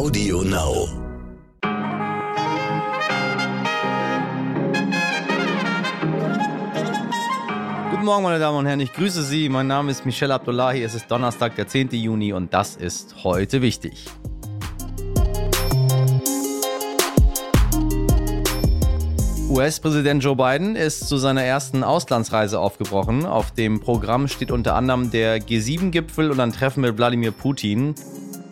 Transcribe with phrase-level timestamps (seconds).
[0.00, 0.88] Audio Now.
[7.90, 9.50] Guten Morgen, meine Damen und Herren, ich grüße Sie.
[9.50, 10.82] Mein Name ist Michel Abdullahi.
[10.82, 11.90] Es ist Donnerstag, der 10.
[11.90, 14.06] Juni und das ist heute wichtig.
[19.50, 23.26] US-Präsident Joe Biden ist zu seiner ersten Auslandsreise aufgebrochen.
[23.26, 27.94] Auf dem Programm steht unter anderem der G7-Gipfel und ein Treffen mit Wladimir Putin.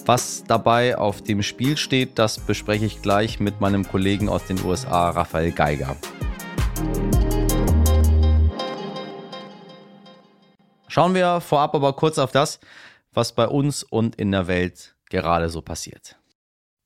[0.09, 4.59] Was dabei auf dem Spiel steht, das bespreche ich gleich mit meinem Kollegen aus den
[4.65, 5.99] USA, Raphael Geiger.
[10.87, 12.59] Schauen wir vorab aber kurz auf das,
[13.13, 16.17] was bei uns und in der Welt gerade so passiert.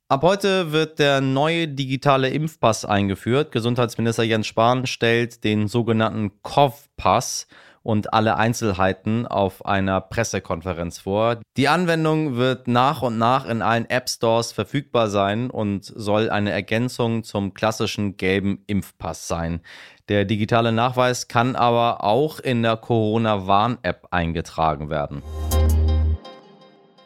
[0.08, 3.52] Ab heute wird der neue digitale Impfpass eingeführt.
[3.52, 7.46] Gesundheitsminister Jens Spahn stellt den sogenannten COV-Pass
[7.82, 11.38] und alle Einzelheiten auf einer Pressekonferenz vor.
[11.56, 16.52] Die Anwendung wird nach und nach in allen App Stores verfügbar sein und soll eine
[16.52, 19.60] Ergänzung zum klassischen gelben Impfpass sein.
[20.08, 25.22] Der digitale Nachweis kann aber auch in der Corona-Warn-App eingetragen werden.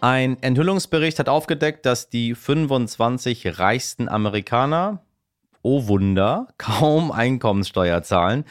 [0.01, 5.06] Ein Enthüllungsbericht hat aufgedeckt, dass die 25 reichsten Amerikaner,
[5.67, 8.45] oh Wunder, kaum Einkommenssteuer zahlen.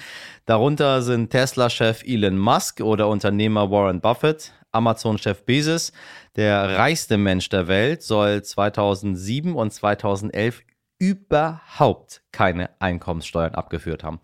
[0.46, 5.94] Darunter sind Tesla-Chef Elon Musk oder Unternehmer Warren Buffett, Amazon-Chef Bezos.
[6.36, 10.64] Der reichste Mensch der Welt soll 2007 und 2011
[11.00, 14.20] überhaupt keine Einkommenssteuern abgeführt haben.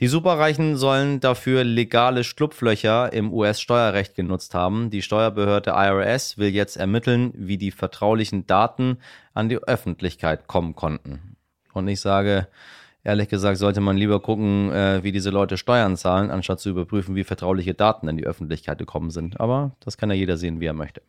[0.00, 4.90] Die Superreichen sollen dafür legale Schlupflöcher im US-Steuerrecht genutzt haben.
[4.90, 8.98] Die Steuerbehörde IRS will jetzt ermitteln, wie die vertraulichen Daten
[9.32, 11.33] an die Öffentlichkeit kommen konnten.
[11.74, 12.48] Und ich sage,
[13.02, 17.14] ehrlich gesagt, sollte man lieber gucken, äh, wie diese Leute Steuern zahlen, anstatt zu überprüfen,
[17.14, 19.40] wie vertrauliche Daten in die Öffentlichkeit gekommen sind.
[19.40, 21.02] Aber das kann ja jeder sehen, wie er möchte.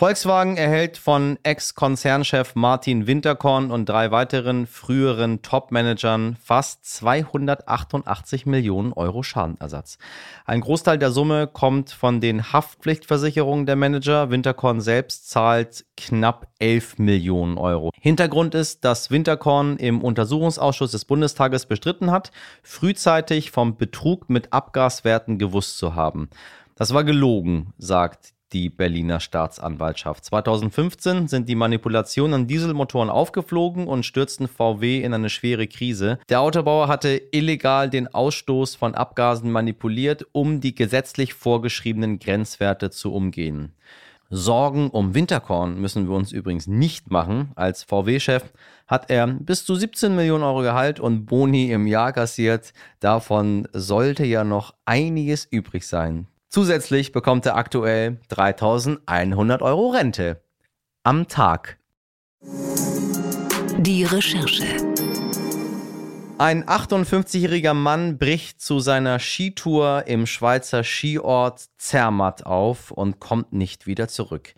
[0.00, 9.22] Volkswagen erhält von Ex-Konzernchef Martin Winterkorn und drei weiteren früheren Top-Managern fast 288 Millionen Euro
[9.22, 9.98] Schadenersatz.
[10.46, 14.30] Ein Großteil der Summe kommt von den Haftpflichtversicherungen der Manager.
[14.30, 17.90] Winterkorn selbst zahlt knapp 11 Millionen Euro.
[18.00, 22.30] Hintergrund ist, dass Winterkorn im Untersuchungsausschuss des Bundestages bestritten hat,
[22.62, 26.30] frühzeitig vom Betrug mit Abgaswerten gewusst zu haben.
[26.74, 30.24] Das war gelogen, sagt die Berliner Staatsanwaltschaft.
[30.24, 36.18] 2015 sind die Manipulationen an Dieselmotoren aufgeflogen und stürzten VW in eine schwere Krise.
[36.28, 43.12] Der Autobauer hatte illegal den Ausstoß von Abgasen manipuliert, um die gesetzlich vorgeschriebenen Grenzwerte zu
[43.12, 43.74] umgehen.
[44.32, 47.50] Sorgen um Winterkorn müssen wir uns übrigens nicht machen.
[47.56, 48.44] Als VW-Chef
[48.86, 52.72] hat er bis zu 17 Millionen Euro Gehalt und Boni im Jahr kassiert.
[53.00, 56.28] Davon sollte ja noch einiges übrig sein.
[56.52, 60.42] Zusätzlich bekommt er aktuell 3100 Euro Rente.
[61.04, 61.78] Am Tag.
[63.78, 64.64] Die Recherche.
[66.38, 73.86] Ein 58-jähriger Mann bricht zu seiner Skitour im Schweizer Skiort Zermatt auf und kommt nicht
[73.86, 74.52] wieder zurück.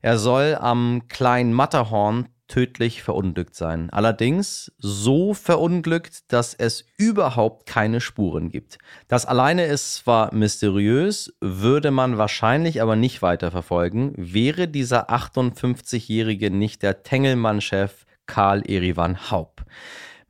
[0.00, 3.90] Er soll am kleinen Matterhorn tödlich verunglückt sein.
[3.90, 8.78] Allerdings so verunglückt, dass es überhaupt keine Spuren gibt.
[9.08, 16.82] Das alleine ist zwar mysteriös, würde man wahrscheinlich aber nicht weiterverfolgen, wäre dieser 58-Jährige nicht
[16.82, 19.62] der Tengelmann-Chef Karl Erivan Haupt.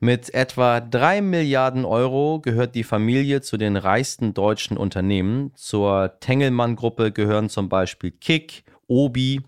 [0.01, 5.53] Mit etwa 3 Milliarden Euro gehört die Familie zu den reichsten deutschen Unternehmen.
[5.55, 9.41] Zur Tengelmann-Gruppe gehören zum Beispiel Kick, Obi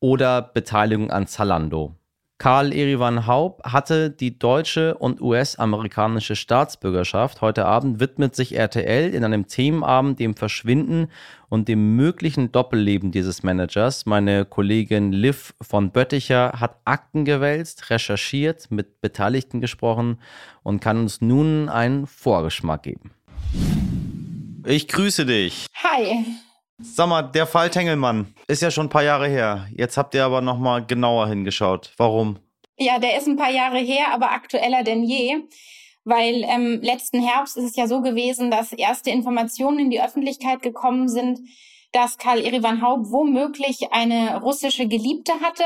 [0.00, 1.99] oder Beteiligung an Zalando.
[2.40, 7.42] Karl Erivan Haub hatte die deutsche und US-amerikanische Staatsbürgerschaft.
[7.42, 11.08] Heute Abend widmet sich RTL in einem Themenabend dem Verschwinden
[11.50, 14.06] und dem möglichen Doppelleben dieses Managers.
[14.06, 20.18] Meine Kollegin Liv von Bötticher hat Akten gewälzt, recherchiert, mit Beteiligten gesprochen
[20.62, 23.10] und kann uns nun einen Vorgeschmack geben.
[24.64, 25.66] Ich grüße dich.
[25.74, 26.24] Hi.
[26.82, 29.68] Sag mal, der Fall Tengelmann ist ja schon ein paar Jahre her.
[29.76, 31.92] Jetzt habt ihr aber noch mal genauer hingeschaut.
[31.98, 32.38] Warum?
[32.78, 35.42] Ja, der ist ein paar Jahre her, aber aktueller denn je.
[36.04, 40.62] Weil ähm, letzten Herbst ist es ja so gewesen, dass erste Informationen in die Öffentlichkeit
[40.62, 41.40] gekommen sind,
[41.92, 45.64] dass Karl Erivan Haupt womöglich eine russische Geliebte hatte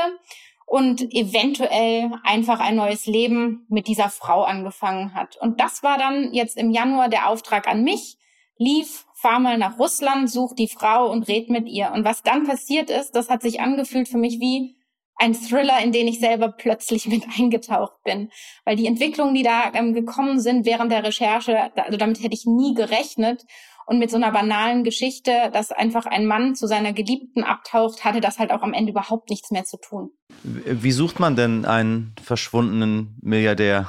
[0.65, 5.37] und eventuell einfach ein neues Leben mit dieser Frau angefangen hat.
[5.37, 8.17] Und das war dann jetzt im Januar der Auftrag an mich,
[8.57, 11.91] lief, fahr mal nach Russland, such die Frau und red mit ihr.
[11.93, 14.75] Und was dann passiert ist, das hat sich angefühlt für mich wie
[15.17, 18.29] ein Thriller, in den ich selber plötzlich mit eingetaucht bin.
[18.65, 22.45] Weil die Entwicklungen, die da ähm, gekommen sind während der Recherche, also damit hätte ich
[22.45, 23.45] nie gerechnet.
[23.87, 28.19] Und mit so einer banalen Geschichte, dass einfach ein Mann zu seiner Geliebten abtaucht, hatte
[28.19, 30.09] das halt auch am Ende überhaupt nichts mehr zu tun.
[30.43, 33.87] Wie sucht man denn einen verschwundenen Milliardär?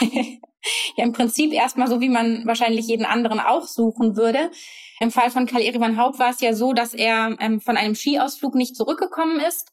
[0.96, 4.50] ja, im Prinzip erstmal so, wie man wahrscheinlich jeden anderen auch suchen würde.
[5.00, 7.94] Im Fall von Karl Erivan Haupt war es ja so, dass er ähm, von einem
[7.94, 9.70] Skiausflug nicht zurückgekommen ist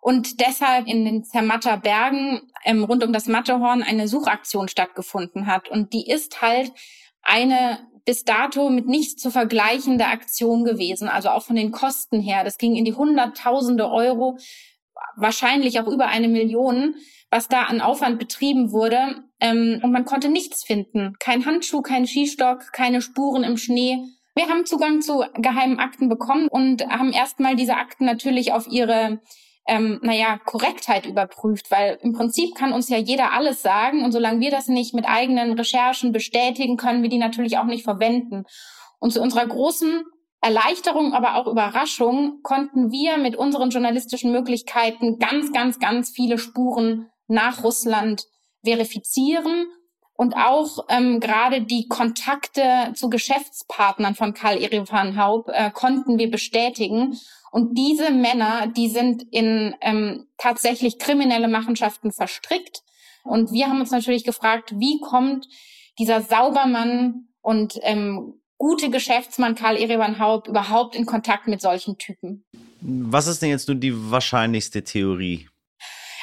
[0.00, 5.68] und deshalb in den Zermatter Bergen ähm, rund um das Matterhorn eine Suchaktion stattgefunden hat.
[5.68, 6.72] Und die ist halt
[7.22, 12.44] eine bis dato mit nichts zu vergleichende Aktion gewesen, also auch von den Kosten her.
[12.44, 14.38] Das ging in die Hunderttausende Euro,
[15.16, 16.94] wahrscheinlich auch über eine Million,
[17.30, 19.24] was da an Aufwand betrieben wurde.
[19.40, 21.14] Ähm, und man konnte nichts finden.
[21.18, 23.98] Kein Handschuh, kein Skistock, keine Spuren im Schnee.
[24.34, 29.20] Wir haben Zugang zu geheimen Akten bekommen und haben erstmal diese Akten natürlich auf ihre
[29.66, 34.40] ähm, naja, Korrektheit überprüft, weil im Prinzip kann uns ja jeder alles sagen und solange
[34.40, 38.44] wir das nicht mit eigenen Recherchen bestätigen, können wir die natürlich auch nicht verwenden.
[38.98, 40.04] Und zu unserer großen
[40.40, 47.10] Erleichterung, aber auch Überraschung konnten wir mit unseren journalistischen Möglichkeiten ganz, ganz, ganz viele Spuren
[47.30, 48.26] nach Russland
[48.64, 49.66] verifizieren
[50.14, 56.30] und auch ähm, gerade die Kontakte zu Geschäftspartnern von Karl Erivan Haub äh, konnten wir
[56.30, 57.18] bestätigen.
[57.52, 62.82] Und diese Männer, die sind in ähm, tatsächlich kriminelle Machenschaften verstrickt.
[63.24, 65.46] Und wir haben uns natürlich gefragt, wie kommt
[65.98, 72.44] dieser Saubermann und ähm, gute Geschäftsmann Karl Erevan Haupt überhaupt in Kontakt mit solchen Typen?
[72.82, 75.48] Was ist denn jetzt nur die wahrscheinlichste Theorie?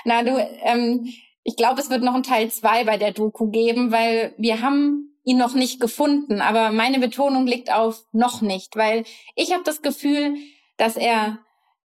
[0.08, 1.14] Na, du, ähm,
[1.44, 5.20] ich glaube, es wird noch einen Teil zwei bei der Doku geben, weil wir haben
[5.26, 6.40] ihn noch nicht gefunden.
[6.40, 9.04] Aber meine Betonung liegt auf noch nicht, weil
[9.36, 10.38] ich habe das Gefühl,
[10.78, 11.40] dass er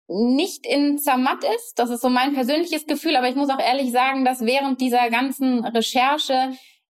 [0.09, 1.75] nicht in Zermatt ist.
[1.79, 5.09] Das ist so mein persönliches Gefühl, aber ich muss auch ehrlich sagen, dass während dieser
[5.09, 6.51] ganzen Recherche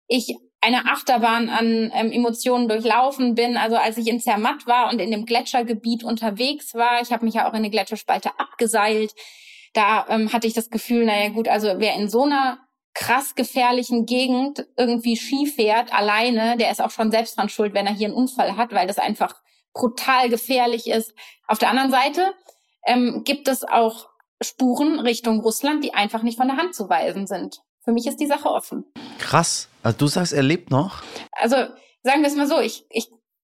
[0.09, 3.55] ich eine Achterbahn an ähm, Emotionen durchlaufen bin.
[3.55, 7.35] Also als ich in Zermatt war und in dem Gletschergebiet unterwegs war, ich habe mich
[7.35, 9.13] ja auch in eine Gletscherspalte abgeseilt,
[9.73, 12.59] da ähm, hatte ich das Gefühl, naja gut, also wer in so einer
[12.93, 17.87] krass gefährlichen Gegend irgendwie Ski fährt, alleine, der ist auch schon selbst dran schuld, wenn
[17.87, 19.41] er hier einen Unfall hat, weil das einfach
[19.73, 21.13] brutal gefährlich ist.
[21.47, 22.33] Auf der anderen Seite
[22.85, 24.09] ähm, gibt es auch
[24.41, 27.61] Spuren Richtung Russland, die einfach nicht von der Hand zu weisen sind.
[27.83, 28.85] Für mich ist die Sache offen.
[29.17, 29.69] Krass.
[29.81, 31.01] Also du sagst, er lebt noch?
[31.31, 31.55] Also
[32.03, 33.09] sagen wir es mal so, ich, ich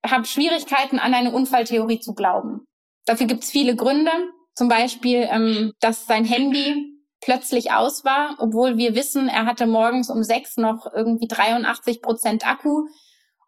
[0.05, 2.65] habe Schwierigkeiten, an eine Unfalltheorie zu glauben.
[3.05, 4.11] Dafür gibt es viele Gründe.
[4.57, 10.11] Zum Beispiel, ähm, dass sein Handy plötzlich aus war, obwohl wir wissen, er hatte morgens
[10.11, 12.87] um sechs noch irgendwie 83 Prozent Akku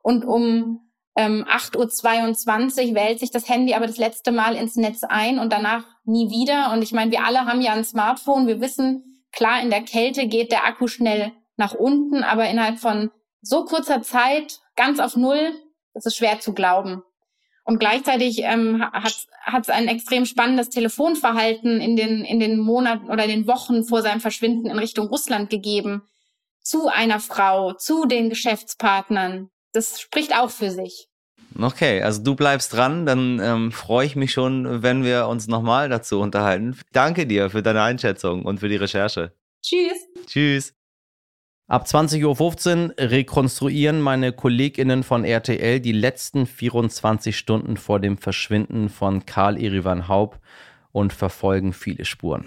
[0.02, 0.80] und um
[1.16, 5.52] ähm, 8.22 Uhr wählt sich das Handy aber das letzte Mal ins Netz ein und
[5.52, 6.72] danach nie wieder.
[6.72, 8.46] Und ich meine, wir alle haben ja ein Smartphone.
[8.46, 13.10] Wir wissen, klar, in der Kälte geht der Akku schnell nach unten, aber innerhalb von
[13.40, 15.52] so kurzer Zeit ganz auf Null,
[15.94, 17.02] das ist schwer zu glauben.
[17.68, 23.26] Und gleichzeitig ähm, hat es ein extrem spannendes Telefonverhalten in den, in den Monaten oder
[23.26, 26.00] den Wochen vor seinem Verschwinden in Richtung Russland gegeben.
[26.62, 29.50] Zu einer Frau, zu den Geschäftspartnern.
[29.74, 31.08] Das spricht auch für sich.
[31.60, 35.90] Okay, also du bleibst dran, dann ähm, freue ich mich schon, wenn wir uns nochmal
[35.90, 36.74] dazu unterhalten.
[36.94, 39.34] Danke dir für deine Einschätzung und für die Recherche.
[39.60, 40.06] Tschüss.
[40.26, 40.77] Tschüss.
[41.70, 48.88] Ab 20.15 Uhr rekonstruieren meine KollegInnen von RTL die letzten 24 Stunden vor dem Verschwinden
[48.88, 50.38] von Karl Erivan Haub
[50.92, 52.46] und verfolgen viele Spuren.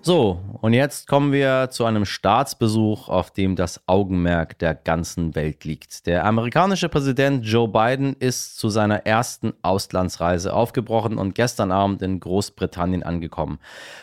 [0.00, 5.62] So, und jetzt kommen wir zu einem Staatsbesuch, auf dem das Augenmerk der ganzen Welt
[5.66, 6.06] liegt.
[6.06, 12.18] Der amerikanische Präsident Joe Biden ist zu seiner ersten Auslandsreise aufgebrochen und gestern Abend in
[12.18, 13.58] Großbritannien angekommen.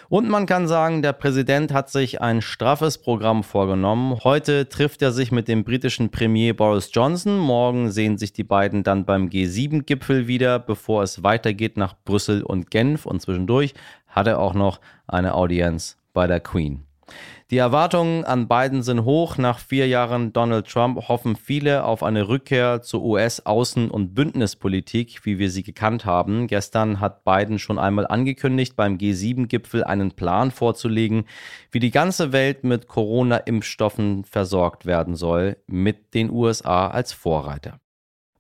[0.08, 4.20] Und man kann sagen, der Präsident hat sich ein straffes Programm vorgenommen.
[4.24, 7.40] Heute trifft er sich mit dem britischen Premier Boris Johnson.
[7.40, 12.70] Morgen sehen sich die beiden dann beim G7-Gipfel wieder, bevor es weitergeht nach Brüssel und
[12.70, 13.08] Genf.
[13.08, 13.74] Und zwischendurch
[14.06, 16.86] hat er auch noch eine Audienz bei der Queen.
[17.50, 19.38] Die Erwartungen an Biden sind hoch.
[19.38, 25.38] Nach vier Jahren Donald Trump hoffen viele auf eine Rückkehr zur US-Außen- und Bündnispolitik, wie
[25.38, 26.48] wir sie gekannt haben.
[26.48, 31.26] Gestern hat Biden schon einmal angekündigt, beim G7-Gipfel einen Plan vorzulegen,
[31.72, 37.81] wie die ganze Welt mit Corona-Impfstoffen versorgt werden soll, mit den USA als Vorreiter.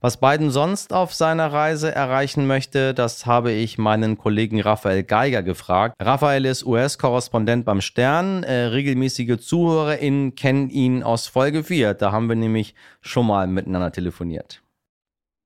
[0.04, 5.44] Was Biden sonst auf seiner Reise erreichen möchte, das habe ich meinen Kollegen Raphael Geiger
[5.44, 5.94] gefragt.
[6.02, 8.42] Raphael ist US-Korrespondent beim Stern.
[8.42, 11.94] Äh, regelmäßige ZuhörerInnen kennen ihn aus Folge 4.
[11.94, 14.64] Da haben wir nämlich schon mal miteinander telefoniert.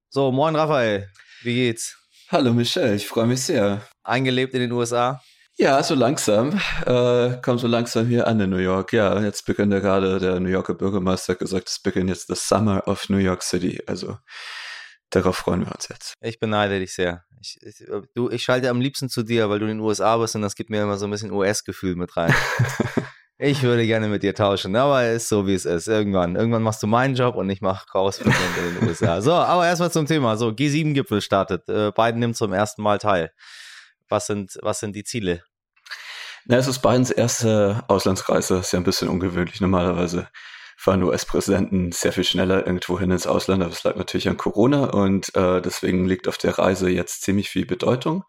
[0.07, 1.09] So, moin Raphael.
[1.41, 1.97] Wie geht's?
[2.29, 3.81] Hallo Michelle, ich freue mich sehr.
[4.05, 5.21] Eingelebt in den USA?
[5.57, 6.59] Ja, so langsam.
[6.85, 8.91] Äh, kommt so langsam hier an in New York.
[8.91, 12.85] Ja, jetzt beginnt ja gerade der New Yorker Bürgermeister gesagt, es beginnt jetzt das Summer
[12.88, 13.81] of New York City.
[13.88, 14.17] Also
[15.12, 16.15] darauf freuen wir uns jetzt.
[16.19, 17.24] Ich beneide dich sehr.
[17.39, 17.85] Ich, ich,
[18.15, 20.55] du, ich schalte am liebsten zu dir, weil du in den USA bist und das
[20.55, 22.33] gibt mir immer so ein bisschen US-Gefühl mit rein.
[23.38, 25.88] ich würde gerne mit dir tauschen, aber es ist so, wie es ist.
[25.88, 26.35] Irgendwann.
[26.35, 29.21] Irgendwann machst du meinen Job und ich mache rausfinden in den USA.
[29.21, 30.35] So, aber erstmal zum Thema.
[30.35, 31.69] So, G7-Gipfel startet.
[31.69, 33.31] Äh, Biden nimmt zum ersten Mal teil.
[34.09, 35.43] Was sind, was sind die Ziele?
[36.45, 38.57] Na, es ist Bidens erste Auslandsreise.
[38.57, 39.62] Ist ja ein bisschen ungewöhnlich.
[39.62, 40.27] Normalerweise
[40.77, 44.85] fahren US-Präsidenten sehr viel schneller irgendwo hin ins Ausland, aber es lag natürlich an Corona
[44.85, 48.24] und äh, deswegen liegt auf der Reise jetzt ziemlich viel Bedeutung.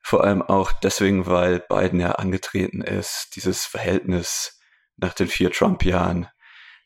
[0.00, 4.60] Vor allem auch deswegen, weil Biden ja angetreten ist, dieses Verhältnis
[4.96, 6.28] nach den vier Trump-Jahren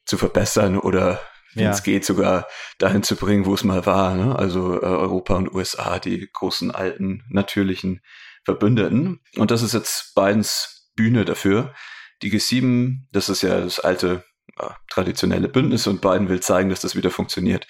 [0.04, 1.20] zu verbessern oder
[1.56, 1.70] wenn ja.
[1.70, 2.46] es geht, sogar
[2.78, 4.14] dahin zu bringen, wo es mal war.
[4.14, 4.38] Ne?
[4.38, 8.00] Also äh, Europa und USA, die großen alten natürlichen
[8.44, 9.20] Verbündeten.
[9.36, 11.74] Und das ist jetzt Bidens Bühne dafür.
[12.22, 14.24] Die G7, das ist ja das alte
[14.58, 17.66] äh, traditionelle Bündnis und Biden will zeigen, dass das wieder funktioniert.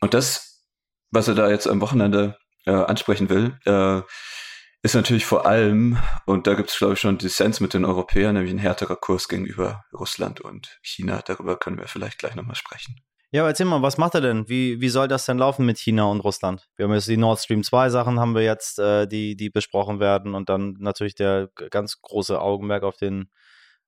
[0.00, 0.66] Und das,
[1.10, 4.02] was er da jetzt am Wochenende äh, ansprechen will, äh,
[4.82, 8.34] ist natürlich vor allem, und da gibt es, glaube ich, schon Dissens mit den Europäern,
[8.34, 11.22] nämlich ein härterer Kurs gegenüber Russland und China.
[11.24, 13.00] Darüber können wir vielleicht gleich nochmal sprechen.
[13.32, 14.48] Ja, aber erzähl mal, was macht er denn?
[14.48, 16.68] Wie, wie soll das denn laufen mit China und Russland?
[16.76, 19.98] Wir haben jetzt die Nord Stream 2 Sachen haben wir jetzt, äh, die, die besprochen
[19.98, 23.30] werden und dann natürlich der ganz große Augenmerk auf den,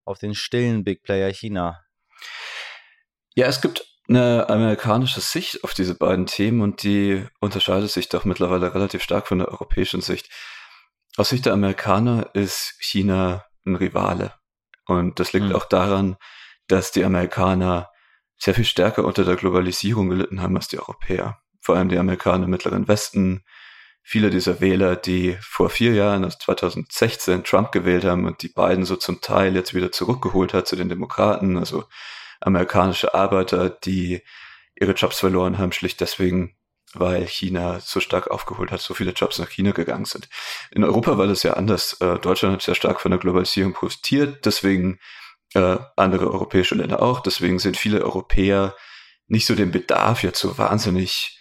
[0.04, 1.84] auf den stillen Big Player China.
[3.34, 8.24] Ja, es gibt eine amerikanische Sicht auf diese beiden Themen und die unterscheidet sich doch
[8.24, 10.28] mittlerweile relativ stark von der europäischen Sicht.
[11.16, 14.32] Aus Sicht der Amerikaner ist China ein Rivale.
[14.86, 15.54] Und das liegt mhm.
[15.54, 16.16] auch daran,
[16.66, 17.90] dass die Amerikaner
[18.38, 21.40] sehr viel stärker unter der Globalisierung gelitten haben als die Europäer.
[21.60, 23.44] Vor allem die Amerikaner im Mittleren Westen.
[24.02, 28.84] Viele dieser Wähler, die vor vier Jahren, also 2016, Trump gewählt haben und die beiden
[28.84, 31.84] so zum Teil jetzt wieder zurückgeholt hat zu den Demokraten, also
[32.40, 34.22] amerikanische Arbeiter, die
[34.80, 36.54] ihre Jobs verloren haben, schlicht deswegen,
[36.94, 40.28] weil China so stark aufgeholt hat, so viele Jobs nach China gegangen sind.
[40.70, 42.00] In Europa war das ja anders.
[42.00, 45.00] Äh, Deutschland hat sehr stark von der Globalisierung profitiert, deswegen
[45.54, 47.20] äh, andere europäische Länder auch.
[47.20, 48.74] Deswegen sind viele Europäer
[49.26, 51.38] nicht so den Bedarf, jetzt so wahnsinnig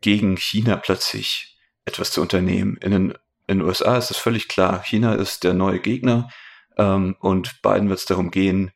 [0.00, 2.76] gegen China plötzlich etwas zu unternehmen.
[2.78, 3.10] In den,
[3.46, 6.30] in den USA ist es völlig klar, China ist der neue Gegner
[6.76, 8.72] ähm, und beiden wird es darum gehen,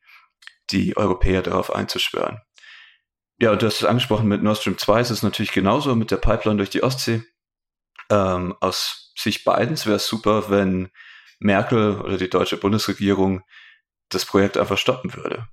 [0.70, 2.40] die Europäer darauf einzuschwören.
[3.38, 6.10] Ja, und du hast es angesprochen mit Nord Stream 2, ist es natürlich genauso mit
[6.10, 7.22] der Pipeline durch die Ostsee.
[8.10, 10.90] Ähm, aus Sicht Bidens wäre es super, wenn
[11.40, 13.42] Merkel oder die deutsche Bundesregierung
[14.14, 15.46] das Projekt einfach stoppen würde.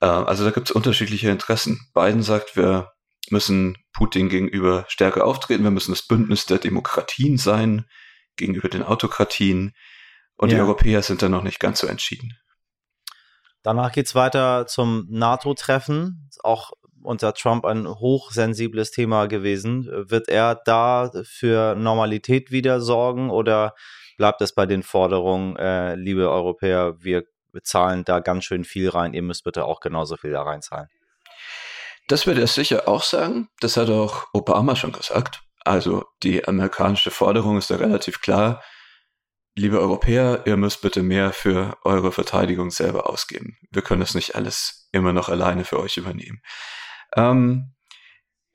[0.00, 1.80] Äh, also da gibt es unterschiedliche Interessen.
[1.94, 2.92] Biden sagt, wir
[3.30, 7.84] müssen Putin gegenüber stärker auftreten, wir müssen das Bündnis der Demokratien sein
[8.36, 9.72] gegenüber den Autokratien
[10.36, 10.56] und ja.
[10.56, 12.38] die Europäer sind da noch nicht ganz so entschieden.
[13.62, 16.70] Danach geht es weiter zum NATO-Treffen, auch
[17.02, 19.86] unter Trump ein hochsensibles Thema gewesen.
[20.08, 23.74] Wird er da für Normalität wieder sorgen oder
[24.16, 29.14] bleibt es bei den Forderungen, äh, liebe Europäer, wir bezahlen da ganz schön viel rein,
[29.14, 30.88] ihr müsst bitte auch genauso viel da reinzahlen?
[32.08, 33.48] Das wird er sicher auch sagen.
[33.60, 35.42] Das hat auch Obama schon gesagt.
[35.64, 38.62] Also die amerikanische Forderung ist da relativ klar
[39.58, 43.58] liebe Europäer, ihr müsst bitte mehr für eure Verteidigung selber ausgeben.
[43.70, 46.40] Wir können das nicht alles immer noch alleine für euch übernehmen.
[47.16, 47.74] Ähm,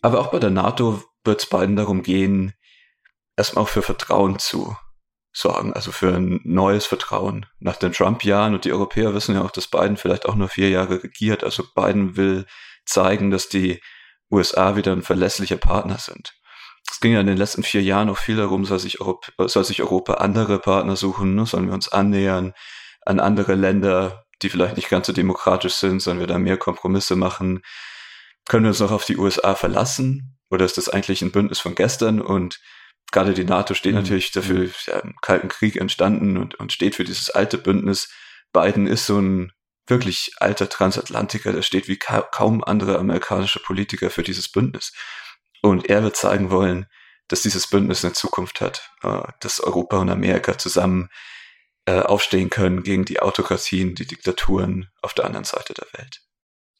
[0.02, 2.54] aber auch bei der NATO wird es beiden darum gehen,
[3.36, 4.76] erstmal auch für Vertrauen zu
[5.34, 7.46] sorgen, also für ein neues Vertrauen.
[7.60, 10.70] Nach den Trump-Jahren und die Europäer wissen ja auch, dass Biden vielleicht auch nur vier
[10.70, 11.44] Jahre regiert.
[11.44, 12.46] Also Biden will
[12.86, 13.82] zeigen, dass die
[14.32, 16.34] USA wieder ein verlässlicher Partner sind
[16.94, 19.64] es ging ja in den letzten vier Jahren auch viel darum, soll sich, Europa, soll
[19.64, 21.46] sich Europa andere Partner suchen, ne?
[21.46, 22.54] sollen wir uns annähern
[23.06, 27.16] an andere Länder, die vielleicht nicht ganz so demokratisch sind, sollen wir da mehr Kompromisse
[27.16, 27.62] machen?
[28.48, 30.38] Können wir uns noch auf die USA verlassen?
[30.50, 32.22] Oder ist das eigentlich ein Bündnis von gestern?
[32.22, 32.60] Und
[33.14, 34.02] gerade die NATO steht mhm.
[34.02, 38.10] natürlich dafür, ja, im Kalten Krieg entstanden und, und steht für dieses alte Bündnis.
[38.52, 39.54] Biden ist so ein
[39.88, 44.94] wirklich alter Transatlantiker, der steht wie ka kaum andere amerikanische Politiker für dieses Bündnis.
[45.62, 46.88] Und er wird zeigen wollen,
[47.28, 51.10] dass dieses Bündnis eine Zukunft hat, äh, dass Europa und Amerika zusammen
[51.86, 56.22] äh, aufstehen können gegen die Autokratien, die Diktaturen auf der anderen Seite der Welt.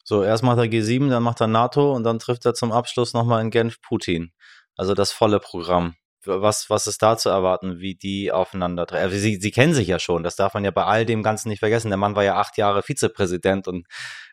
[0.02, 3.14] So, erst macht er G7, dann macht er NATO und dann trifft er zum Abschluss
[3.14, 4.32] nochmal in Genf Putin.
[4.76, 5.96] Also das volle Programm.
[6.26, 9.04] Was, was ist da zu erwarten, wie die aufeinander treffen?
[9.04, 11.48] Also sie, sie kennen sich ja schon, das darf man ja bei all dem Ganzen
[11.48, 11.88] nicht vergessen.
[11.88, 13.86] Der Mann war ja acht Jahre Vizepräsident und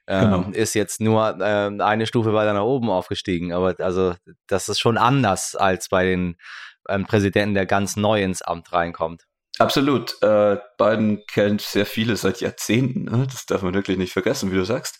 [0.05, 0.43] genau.
[0.43, 3.53] ähm, ist jetzt nur ähm, eine Stufe weiter nach oben aufgestiegen.
[3.53, 4.15] Aber also
[4.47, 6.37] das ist schon anders als bei den
[6.89, 9.25] ähm, Präsidenten, der ganz neu ins Amt reinkommt.
[9.59, 10.21] Absolut.
[10.23, 13.03] Äh, Biden kennt sehr viele seit Jahrzehnten.
[13.03, 13.27] Ne?
[13.31, 14.99] Das darf man wirklich nicht vergessen, wie du sagst.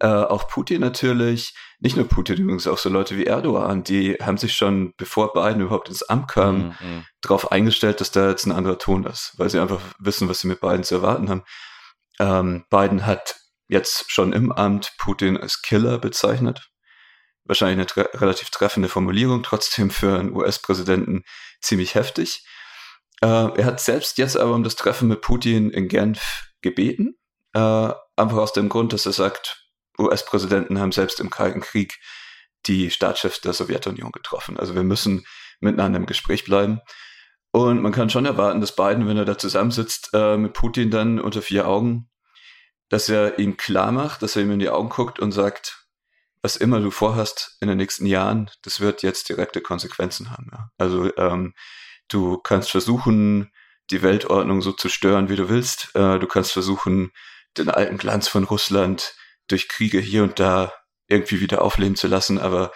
[0.00, 1.54] Äh, auch Putin natürlich.
[1.78, 5.60] Nicht nur Putin, übrigens auch so Leute wie Erdogan, die haben sich schon, bevor Biden
[5.60, 6.74] überhaupt ins Amt kam, mhm.
[6.80, 7.04] mhm.
[7.20, 10.48] darauf eingestellt, dass da jetzt ein anderer Ton ist, weil sie einfach wissen, was sie
[10.48, 11.42] mit Biden zu erwarten haben.
[12.18, 13.36] Ähm, Biden hat
[13.68, 16.70] jetzt schon im Amt Putin als Killer bezeichnet.
[17.44, 21.24] Wahrscheinlich eine tre relativ treffende Formulierung, trotzdem für einen US-Präsidenten
[21.60, 22.46] ziemlich heftig.
[23.20, 27.18] Äh, er hat selbst jetzt aber um das Treffen mit Putin in Genf gebeten.
[27.52, 27.58] Äh,
[28.16, 31.98] einfach aus dem Grund, dass er sagt, US-Präsidenten haben selbst im Kalten Krieg
[32.66, 34.58] die Staatschefs der Sowjetunion getroffen.
[34.58, 35.26] Also wir müssen
[35.60, 36.80] miteinander im Gespräch bleiben.
[37.52, 41.18] Und man kann schon erwarten, dass Biden, wenn er da zusammensitzt, äh, mit Putin dann
[41.18, 42.08] unter vier Augen,
[42.88, 45.86] dass er ihm klar macht, dass er ihm in die Augen guckt und sagt,
[46.42, 50.48] was immer du vorhast in den nächsten Jahren, das wird jetzt direkte Konsequenzen haben.
[50.52, 50.70] Ja.
[50.78, 51.54] Also ähm,
[52.10, 53.52] Du kannst versuchen,
[53.90, 55.94] die Weltordnung so zu stören, wie du willst.
[55.94, 57.12] Äh, du kannst versuchen,
[57.56, 59.14] den alten Glanz von Russland
[59.50, 60.72] durch Kriege hier und da
[61.08, 62.72] irgendwie wieder aufleben zu lassen, aber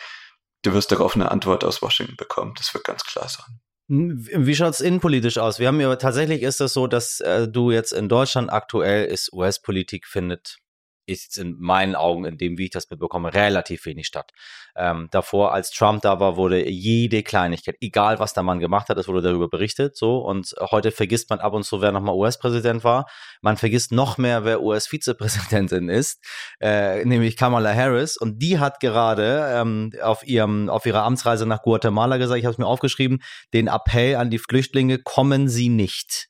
[0.63, 2.55] du wirst darauf eine Antwort aus Washington bekommen.
[2.57, 3.61] Das wird ganz klar sein.
[3.89, 5.59] Hm, wie schaut es innenpolitisch aus?
[5.59, 9.05] Wir haben ja tatsächlich ist es das so, dass äh, du jetzt in Deutschland aktuell
[9.05, 10.59] ist US-Politik findet
[11.07, 14.33] ist in meinen Augen, in dem, wie ich das mitbekomme, relativ wenig statt.
[14.77, 18.99] Ähm, davor, als Trump da war, wurde jede Kleinigkeit, egal was der Mann gemacht hat,
[18.99, 20.19] es wurde darüber berichtet, so.
[20.19, 23.07] Und heute vergisst man ab und zu, wer nochmal US-Präsident war.
[23.41, 26.25] Man vergisst noch mehr, wer US-Vizepräsidentin ist,
[26.61, 28.17] äh, nämlich Kamala Harris.
[28.17, 32.53] Und die hat gerade ähm, auf ihrem, auf ihrer Amtsreise nach Guatemala gesagt, ich habe
[32.53, 36.29] es mir aufgeschrieben, den Appell an die Flüchtlinge, kommen Sie nicht.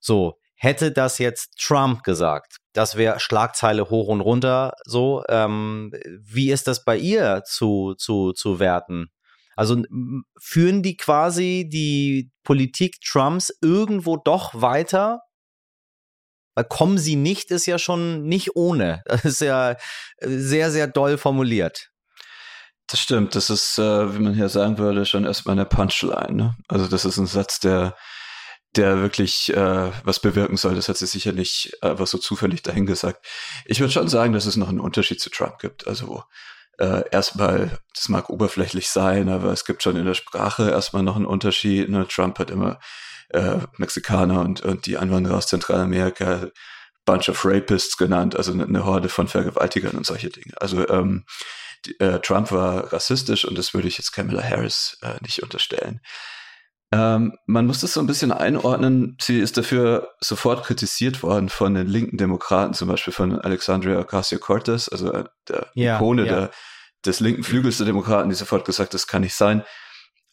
[0.00, 5.22] So, hätte das jetzt Trump gesagt, das wäre Schlagzeile hoch und runter so.
[5.28, 9.10] Ähm, wie ist das bei ihr zu, zu, zu werten?
[9.56, 9.82] Also
[10.40, 15.20] führen die quasi die Politik Trumps irgendwo doch weiter?
[16.56, 19.02] Weil kommen sie nicht, ist ja schon nicht ohne.
[19.08, 19.76] Das ist ja
[20.20, 21.90] sehr, sehr doll formuliert.
[22.86, 23.34] Das stimmt.
[23.34, 26.32] Das ist, äh, wie man hier sagen würde, schon erstmal eine Punchline.
[26.32, 26.56] Ne?
[26.68, 27.96] Also das ist ein Satz, der
[28.76, 30.74] der wirklich äh, was bewirken soll.
[30.74, 33.24] Das hat sie sicher nicht einfach so zufällig dahingesagt.
[33.64, 35.86] Ich würde schon sagen, dass es noch einen Unterschied zu Trump gibt.
[35.86, 36.24] Also
[36.78, 41.16] äh, erstmal, das mag oberflächlich sein, aber es gibt schon in der Sprache erstmal noch
[41.16, 41.88] einen Unterschied.
[41.88, 42.06] Ne?
[42.08, 42.80] Trump hat immer
[43.30, 46.48] äh, Mexikaner und, und die Einwanderer aus Zentralamerika
[47.04, 50.54] Bunch of Rapists genannt, also eine Horde von Vergewaltigern und solche Dinge.
[50.56, 51.24] Also ähm,
[51.84, 56.00] die, äh, Trump war rassistisch und das würde ich jetzt Kamala Harris äh, nicht unterstellen.
[56.94, 59.16] Ähm, man muss das so ein bisschen einordnen.
[59.20, 64.88] Sie ist dafür sofort kritisiert worden von den linken Demokraten, zum Beispiel von Alexandria Ocasio-Cortez,
[64.90, 66.32] also äh, der ja, Ikone ja.
[66.32, 66.50] Der,
[67.04, 69.64] des linken Flügels der Demokraten, die sofort gesagt, das kann nicht sein.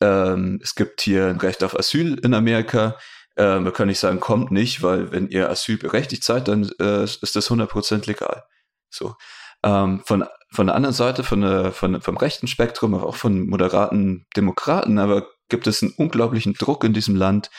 [0.02, 2.96] Ähm, es gibt hier ein Recht auf Asyl in Amerika.
[3.38, 7.06] Ähm, wir können nicht sagen, kommt nicht, weil wenn ihr Asyl berechtigt seid, dann äh,
[7.06, 8.44] ist das 100% legal.
[8.92, 9.16] So.
[9.64, 13.48] Ähm, von, von der anderen Seite, von der, von, vom rechten Spektrum, aber auch von
[13.48, 17.52] moderaten Demokraten, aber gibt es einen unglaublichen Druck in diesem Land,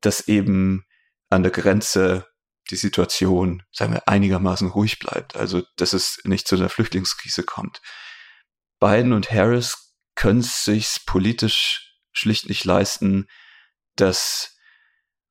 [0.00, 0.84] dass eben
[1.28, 2.26] an der Grenze
[2.70, 5.36] die Situation, sagen wir, einigermaßen ruhig bleibt.
[5.36, 7.80] Also, dass es nicht zu einer Flüchtlingskrise kommt.
[8.80, 13.28] Biden und Harris können es sich politisch schlicht nicht leisten,
[13.96, 14.56] dass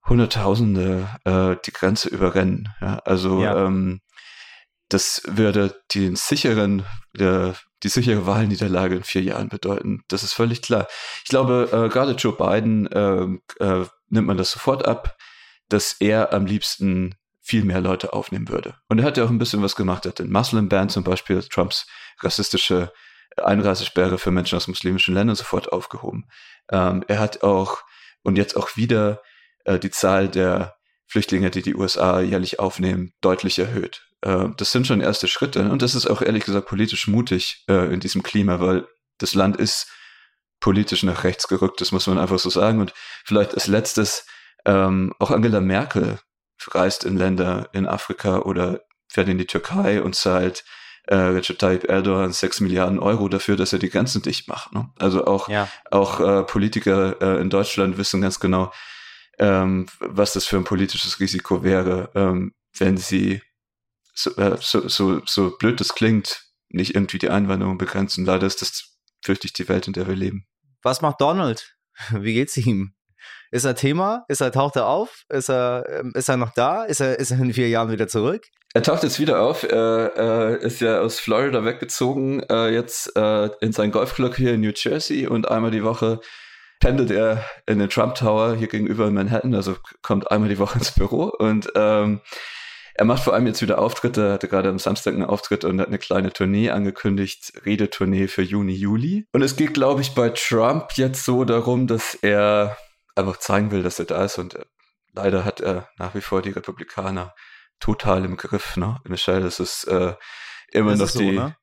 [0.08, 2.70] Hunderttausende äh, die Grenze überrennen.
[2.82, 3.66] Ja, also ja.
[3.66, 4.02] Ähm,
[4.90, 10.04] das würde den sicheren, der, die sichere Wahlniederlage in vier Jahren bedeuten.
[10.08, 10.88] Das ist völlig klar.
[11.24, 15.18] Ich glaube, äh, gerade Joe Biden äh, äh, nimmt man das sofort ab,
[15.70, 18.76] dass er am liebsten viel mehr Leute aufnehmen würde.
[18.90, 20.06] Und er hat ja auch ein bisschen was gemacht.
[20.06, 21.88] Er hat den Muslim Ban zum Beispiel, Trumps
[22.22, 22.92] rassistische
[23.38, 26.28] Einreisesperre für Menschen aus muslimischen Ländern sofort aufgehoben.
[26.72, 27.84] Ähm, er hat auch
[28.24, 29.22] und jetzt auch wieder
[29.66, 30.79] äh, die Zahl der
[31.10, 34.08] Flüchtlinge, die die USA jährlich aufnehmen, deutlich erhöht.
[34.22, 35.70] Äh, das sind schon erste Schritte.
[35.72, 39.58] Und das ist auch ehrlich gesagt politisch mutig äh, in diesem Klima, weil das Land
[39.58, 39.88] ist
[40.60, 42.80] politisch nach rechts gerückt, das muss man einfach so sagen.
[42.80, 42.94] Und
[43.26, 44.26] vielleicht als letztes,
[44.66, 46.20] ähm, auch Angela Merkel
[46.72, 50.64] reist in Länder in Afrika oder fährt in die Türkei und zahlt
[51.08, 54.74] äh, Recep Tayyip Erdogan sechs Milliarden Euro dafür, dass er die Grenzen dicht macht.
[54.74, 54.90] Ne?
[55.00, 55.68] Also auch, ja.
[55.90, 58.72] auch äh, Politiker äh, in Deutschland wissen ganz genau,
[59.40, 63.42] ähm, was das für ein politisches Risiko wäre, ähm, wenn sie,
[64.14, 68.26] so, äh, so, so, so blöd das klingt, nicht irgendwie die Einwanderung begrenzen.
[68.26, 70.46] Leider ist das, fürchte ich, die Welt, in der wir leben.
[70.84, 71.76] Was macht Donald?
[72.12, 72.94] Wie geht's ihm?
[73.52, 74.26] Ist er Thema?
[74.28, 75.24] Ist er, taucht er auf?
[75.30, 76.84] Ist er, ähm, ist er noch da?
[76.86, 78.46] Ist er, ist er in vier Jahren wieder zurück?
[78.74, 79.64] Er taucht jetzt wieder auf.
[79.64, 84.62] Er äh, ist ja aus Florida weggezogen, äh, jetzt äh, in sein Golfclub hier in
[84.62, 86.20] New Jersey und einmal die Woche
[86.80, 90.78] pendelt er in den Trump Tower hier gegenüber in Manhattan, also kommt einmal die Woche
[90.78, 92.22] ins Büro und ähm,
[92.96, 95.80] er macht vor allem jetzt wieder Auftritte, er hatte gerade am Samstag einen Auftritt und
[95.80, 99.26] hat eine kleine Tournee angekündigt, Redetournee für Juni, Juli.
[99.32, 102.78] Und es geht, glaube ich, bei Trump jetzt so darum, dass er
[103.16, 104.66] einfach zeigen will, dass er da ist und äh,
[105.14, 107.34] leider hat er nach wie vor die Republikaner
[107.80, 109.00] total im Griff, ne?
[109.06, 110.14] Michelle, das ist äh,
[110.72, 111.56] immer das noch so, die, ne?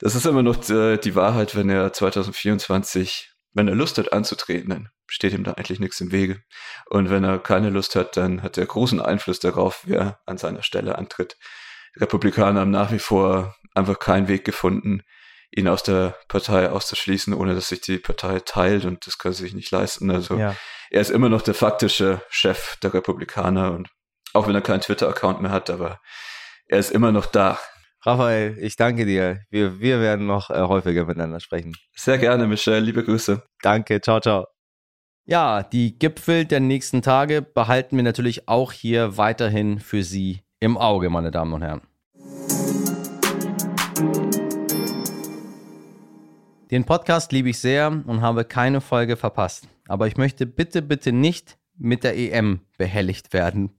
[0.00, 4.12] das ist immer noch die, äh, die Wahrheit, wenn er 2024, wenn er Lust hat
[4.12, 6.42] anzutreten, dann steht ihm da eigentlich nichts im Wege.
[6.86, 10.62] Und wenn er keine Lust hat, dann hat er großen Einfluss darauf, wer an seiner
[10.62, 11.36] Stelle antritt.
[11.96, 15.02] Die Republikaner haben nach wie vor einfach keinen Weg gefunden,
[15.50, 19.44] ihn aus der Partei auszuschließen, ohne dass sich die Partei teilt und das können sie
[19.44, 20.10] sich nicht leisten.
[20.10, 20.54] Also ja.
[20.90, 23.88] er ist immer noch der faktische Chef der Republikaner und
[24.32, 26.00] auch wenn er keinen Twitter-Account mehr hat, aber
[26.66, 27.58] er ist immer noch da.
[28.02, 29.40] Raphael, ich danke dir.
[29.50, 31.76] Wir, wir werden noch äh, häufiger miteinander sprechen.
[31.94, 32.80] Sehr gerne, Michelle.
[32.80, 33.42] Liebe Grüße.
[33.62, 34.00] Danke.
[34.00, 34.46] Ciao, ciao.
[35.26, 40.78] Ja, die Gipfel der nächsten Tage behalten wir natürlich auch hier weiterhin für Sie im
[40.78, 41.82] Auge, meine Damen und Herren.
[46.70, 49.68] Den Podcast liebe ich sehr und habe keine Folge verpasst.
[49.88, 53.76] Aber ich möchte bitte, bitte nicht mit der EM behelligt werden.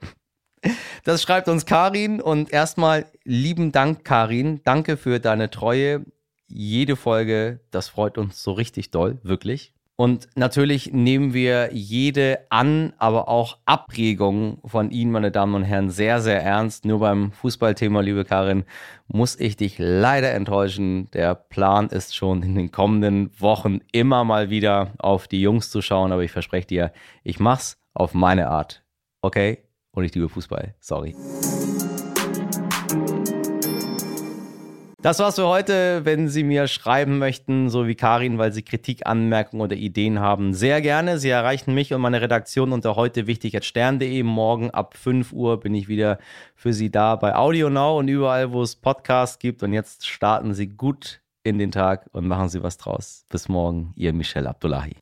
[1.03, 4.61] Das schreibt uns Karin und erstmal lieben Dank, Karin.
[4.63, 6.05] Danke für deine Treue.
[6.47, 9.73] Jede Folge, das freut uns so richtig doll, wirklich.
[10.01, 15.91] Und natürlich nehmen wir jede An-, aber auch Abregung von Ihnen, meine Damen und Herren,
[15.91, 16.85] sehr, sehr ernst.
[16.85, 18.63] Nur beim Fußballthema, liebe Karin,
[19.07, 21.11] muss ich dich leider enttäuschen.
[21.11, 25.83] Der Plan ist schon in den kommenden Wochen immer mal wieder auf die Jungs zu
[25.83, 26.93] schauen, aber ich verspreche dir,
[27.23, 28.83] ich mach's auf meine Art.
[29.21, 29.59] Okay?
[29.91, 30.73] Und ich liebe Fußball.
[30.79, 31.15] Sorry.
[35.01, 36.05] Das war's für heute.
[36.05, 40.53] Wenn Sie mir schreiben möchten, so wie Karin, weil Sie Kritik, Anmerkungen oder Ideen haben,
[40.53, 41.17] sehr gerne.
[41.17, 44.21] Sie erreichen mich und meine Redaktion unter heute wichtig stern.de.
[44.21, 46.19] Morgen ab 5 Uhr bin ich wieder
[46.53, 49.63] für Sie da bei Audio Now und überall, wo es Podcasts gibt.
[49.63, 53.25] Und jetzt starten Sie gut in den Tag und machen Sie was draus.
[53.29, 54.95] Bis morgen, Ihr Michel Abdullahi.